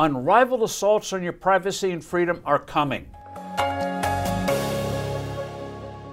Unrivaled 0.00 0.62
assaults 0.62 1.12
on 1.12 1.24
your 1.24 1.32
privacy 1.32 1.90
and 1.90 2.04
freedom 2.04 2.40
are 2.44 2.60
coming. 2.60 3.10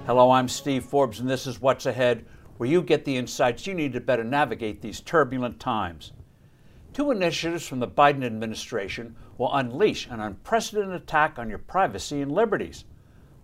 Hello, 0.08 0.31
I'm 0.31 0.47
Steve 0.47 0.83
Forbes, 0.83 1.19
and 1.19 1.29
this 1.29 1.46
is 1.46 1.61
What's 1.61 1.85
Ahead, 1.85 2.25
where 2.58 2.67
you 2.67 2.82
get 2.82 3.06
the 3.06 3.16
insights 3.16 3.67
you 3.67 3.75
need 3.75 3.93
to 3.93 4.00
better 4.00 4.24
navigate 4.24 4.82
these 4.82 5.01
turbulent 5.01 5.59
times. 5.59 6.13
Two 6.93 7.11
initiatives 7.11 7.67
from 7.67 7.79
the 7.79 7.87
Biden 7.87 8.25
administration 8.25 9.16
will 9.38 9.54
unleash 9.54 10.08
an 10.08 10.20
unprecedented 10.20 10.96
attack 10.96 11.38
on 11.38 11.48
your 11.48 11.60
privacy 11.60 12.22
and 12.22 12.32
liberties. 12.32 12.86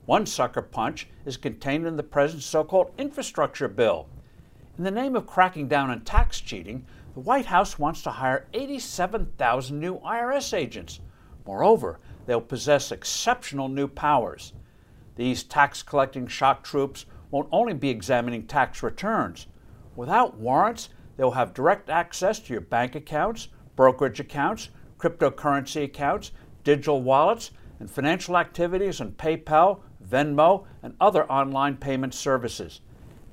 One 0.08 0.26
sucker 0.26 0.64
punch 0.64 1.08
is 1.24 1.38
contained 1.38 1.86
in 1.86 1.98
the 1.98 2.04
president's 2.04 2.48
so 2.48 2.64
called 2.64 2.94
infrastructure 2.98 3.68
bill. 3.68 4.08
In 4.80 4.86
the 4.86 4.90
name 4.90 5.16
of 5.16 5.28
cracking 5.28 5.68
down 5.68 5.92
on 5.92 6.02
tax 6.02 6.42
cheating, 6.42 6.88
the 7.14 7.20
White 7.20 7.48
House 7.48 7.78
wants 7.78 8.02
to 8.04 8.10
hire 8.10 8.48
87,000 8.54 9.80
new 9.80 10.00
IRS 10.00 10.54
agents. 10.58 11.02
Moreover, 11.46 12.00
they'll 12.26 12.40
possess 12.40 12.92
exceptional 12.92 13.68
new 13.68 13.88
powers. 13.88 14.54
These 15.16 15.44
tax 15.44 15.84
collecting 15.84 16.28
shock 16.28 16.64
troops 16.64 17.06
won't 17.30 17.50
only 17.52 17.74
be 17.74 17.90
examining 17.90 18.48
tax 18.48 18.82
returns. 18.82 19.48
Without 19.96 20.38
warrants, 20.38 20.90
they'll 21.18 21.32
have 21.32 21.54
direct 21.54 21.90
access 21.90 22.40
to 22.40 22.54
your 22.54 22.62
bank 22.62 22.96
accounts, 22.96 23.50
brokerage 23.76 24.20
accounts, 24.20 24.70
cryptocurrency 24.98 25.84
accounts, 25.84 26.32
digital 26.64 27.02
wallets, 27.02 27.52
and 27.80 27.92
financial 27.92 28.38
activities 28.38 29.02
on 29.02 29.12
PayPal, 29.14 29.82
Venmo, 30.08 30.66
and 30.82 30.94
other 31.02 31.30
online 31.30 31.76
payment 31.76 32.14
services 32.14 32.80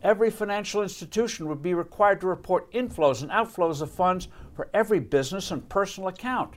every 0.03 0.31
financial 0.31 0.83
institution 0.83 1.49
would 1.49 1.63
be 1.63 1.75
required 1.75 2.21
to 2.21 2.27
report 2.27 2.73
inflows 2.73 3.23
and 3.23 3.31
outflows 3.31 3.83
of 3.83 3.91
funds 3.91 4.29
for 4.55 4.69
every 4.73 5.01
business 5.01 5.51
and 5.51 5.69
personal 5.69 6.09
account. 6.09 6.55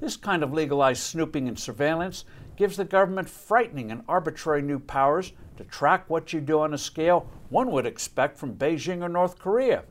This 0.00 0.16
kind 0.16 0.42
of 0.42 0.52
legalized 0.52 1.02
snooping 1.02 1.48
and 1.48 1.58
surveillance 1.58 2.24
gives 2.56 2.76
the 2.76 2.84
government 2.84 3.28
frightening 3.28 3.90
and 3.90 4.02
arbitrary 4.08 4.62
new 4.62 4.78
powers 4.78 5.32
to 5.56 5.64
track 5.64 6.08
what 6.08 6.32
you 6.32 6.40
do 6.40 6.60
on 6.60 6.74
a 6.74 6.78
scale 6.78 7.28
one 7.50 7.70
would 7.70 7.86
expect 7.86 8.38
from 8.38 8.56
Beijing 8.56 9.02
or 9.02 9.08
North 9.08 9.38
Korea. 9.38 9.84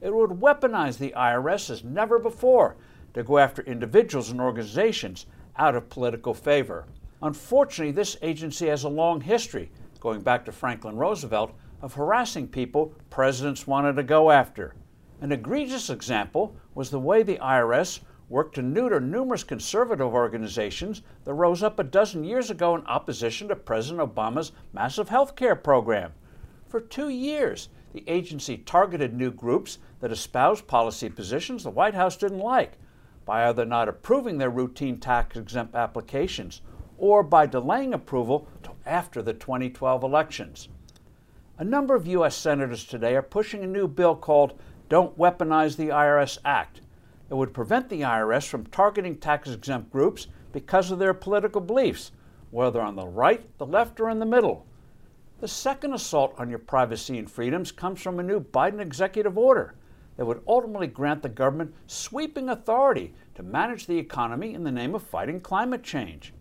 It 0.00 0.14
would 0.14 0.30
weaponize 0.30 0.98
the 0.98 1.14
IRS 1.16 1.70
as 1.70 1.84
never 1.84 2.18
before 2.18 2.76
to 3.14 3.22
go 3.22 3.38
after 3.38 3.62
individuals 3.62 4.30
and 4.30 4.40
organizations 4.40 5.26
out 5.56 5.74
of 5.74 5.88
political 5.88 6.34
favor. 6.34 6.84
Unfortunately, 7.22 7.92
this 7.92 8.18
agency 8.20 8.66
has 8.66 8.84
a 8.84 8.88
long 8.88 9.20
history, 9.20 9.70
going 10.00 10.20
back 10.20 10.44
to 10.44 10.52
Franklin 10.52 10.96
Roosevelt, 10.96 11.54
of 11.84 11.92
harassing 11.92 12.48
people 12.48 12.94
presidents 13.10 13.66
wanted 13.66 13.94
to 13.94 14.02
go 14.02 14.30
after. 14.30 14.74
An 15.20 15.30
egregious 15.30 15.90
example 15.90 16.56
was 16.74 16.88
the 16.88 16.98
way 16.98 17.22
the 17.22 17.36
IRS 17.36 18.00
worked 18.30 18.54
to 18.54 18.62
neuter 18.62 18.98
numerous 19.00 19.44
conservative 19.44 20.14
organizations 20.14 21.02
that 21.24 21.34
rose 21.34 21.62
up 21.62 21.78
a 21.78 21.84
dozen 21.84 22.24
years 22.24 22.48
ago 22.48 22.74
in 22.74 22.86
opposition 22.86 23.48
to 23.48 23.54
President 23.54 24.00
Obama's 24.00 24.52
massive 24.72 25.10
health 25.10 25.36
care 25.36 25.54
program. 25.54 26.14
For 26.68 26.80
two 26.80 27.10
years, 27.10 27.68
the 27.92 28.02
agency 28.06 28.56
targeted 28.56 29.12
new 29.12 29.30
groups 29.30 29.76
that 30.00 30.10
espoused 30.10 30.66
policy 30.66 31.10
positions 31.10 31.64
the 31.64 31.70
White 31.70 31.92
House 31.92 32.16
didn't 32.16 32.38
like 32.38 32.78
by 33.26 33.46
either 33.46 33.66
not 33.66 33.90
approving 33.90 34.38
their 34.38 34.48
routine 34.48 34.96
tax 34.96 35.36
exempt 35.36 35.74
applications 35.74 36.62
or 36.96 37.22
by 37.22 37.44
delaying 37.44 37.92
approval 37.92 38.48
till 38.62 38.76
after 38.86 39.20
the 39.20 39.34
2012 39.34 40.02
elections. 40.02 40.70
A 41.56 41.64
number 41.64 41.94
of 41.94 42.08
U.S. 42.08 42.34
senators 42.34 42.84
today 42.84 43.14
are 43.14 43.22
pushing 43.22 43.62
a 43.62 43.68
new 43.68 43.86
bill 43.86 44.16
called 44.16 44.58
Don't 44.88 45.16
Weaponize 45.16 45.76
the 45.76 45.90
IRS 45.90 46.38
Act 46.44 46.80
that 47.28 47.36
would 47.36 47.54
prevent 47.54 47.88
the 47.88 48.00
IRS 48.00 48.48
from 48.48 48.66
targeting 48.66 49.16
tax 49.16 49.48
exempt 49.48 49.92
groups 49.92 50.26
because 50.52 50.90
of 50.90 50.98
their 50.98 51.14
political 51.14 51.60
beliefs, 51.60 52.10
whether 52.50 52.80
on 52.80 52.96
the 52.96 53.06
right, 53.06 53.46
the 53.58 53.66
left, 53.66 54.00
or 54.00 54.10
in 54.10 54.18
the 54.18 54.26
middle. 54.26 54.66
The 55.38 55.46
second 55.46 55.92
assault 55.92 56.34
on 56.38 56.50
your 56.50 56.58
privacy 56.58 57.18
and 57.18 57.30
freedoms 57.30 57.70
comes 57.70 58.02
from 58.02 58.18
a 58.18 58.24
new 58.24 58.40
Biden 58.40 58.80
executive 58.80 59.38
order 59.38 59.76
that 60.16 60.26
would 60.26 60.42
ultimately 60.48 60.88
grant 60.88 61.22
the 61.22 61.28
government 61.28 61.72
sweeping 61.86 62.48
authority 62.48 63.14
to 63.36 63.44
manage 63.44 63.86
the 63.86 63.98
economy 63.98 64.54
in 64.54 64.64
the 64.64 64.72
name 64.72 64.92
of 64.92 65.04
fighting 65.04 65.40
climate 65.40 65.84
change. 65.84 66.32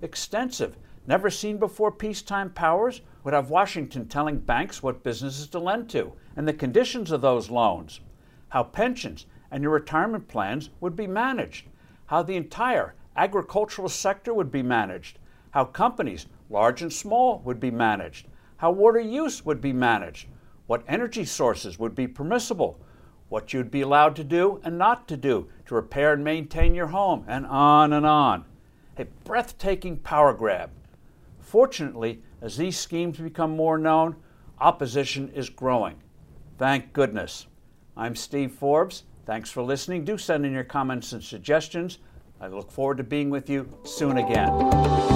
Extensive 0.00 0.78
never 1.06 1.30
seen 1.30 1.58
before 1.58 1.90
peacetime 1.90 2.50
powers 2.50 3.00
would 3.24 3.34
have 3.34 3.50
Washington 3.50 4.06
telling 4.06 4.38
banks 4.38 4.82
what 4.82 5.02
businesses 5.02 5.46
to 5.48 5.58
lend 5.58 5.88
to 5.90 6.12
and 6.36 6.46
the 6.46 6.52
conditions 6.52 7.10
of 7.10 7.20
those 7.20 7.50
loans, 7.50 8.00
how 8.48 8.62
pensions 8.62 9.26
and 9.50 9.62
your 9.62 9.72
retirement 9.72 10.28
plans 10.28 10.70
would 10.80 10.96
be 10.96 11.06
managed, 11.06 11.66
how 12.06 12.22
the 12.22 12.36
entire 12.36 12.94
agricultural 13.16 13.88
sector 13.88 14.32
would 14.32 14.50
be 14.50 14.62
managed, 14.62 15.18
how 15.50 15.64
companies, 15.64 16.26
large 16.48 16.82
and 16.82 16.92
small, 16.92 17.40
would 17.44 17.60
be 17.60 17.70
managed, 17.70 18.26
how 18.56 18.70
water 18.70 19.00
use 19.00 19.44
would 19.44 19.60
be 19.60 19.72
managed, 19.72 20.26
what 20.66 20.84
energy 20.88 21.24
sources 21.24 21.78
would 21.78 21.94
be 21.94 22.06
permissible, 22.06 22.80
what 23.28 23.52
you'd 23.52 23.70
be 23.70 23.80
allowed 23.80 24.14
to 24.16 24.24
do 24.24 24.60
and 24.64 24.76
not 24.76 25.08
to 25.08 25.16
do 25.16 25.48
to 25.66 25.74
repair 25.74 26.12
and 26.12 26.22
maintain 26.22 26.74
your 26.74 26.88
home, 26.88 27.24
and 27.26 27.46
on 27.46 27.92
and 27.92 28.06
on. 28.06 28.44
A 28.98 29.04
breathtaking 29.24 29.96
power 29.98 30.34
grab 30.34 30.70
Fortunately, 31.42 32.22
as 32.40 32.56
these 32.56 32.78
schemes 32.78 33.18
become 33.18 33.50
more 33.50 33.76
known, 33.76 34.16
opposition 34.60 35.28
is 35.30 35.50
growing. 35.50 35.96
Thank 36.56 36.92
goodness. 36.92 37.46
I'm 37.96 38.16
Steve 38.16 38.52
Forbes. 38.52 39.04
Thanks 39.26 39.50
for 39.50 39.62
listening. 39.62 40.04
Do 40.04 40.16
send 40.16 40.46
in 40.46 40.52
your 40.52 40.64
comments 40.64 41.12
and 41.12 41.22
suggestions. 41.22 41.98
I 42.40 42.46
look 42.46 42.72
forward 42.72 42.96
to 42.96 43.04
being 43.04 43.28
with 43.28 43.50
you 43.50 43.68
soon 43.84 44.18
again. 44.18 45.11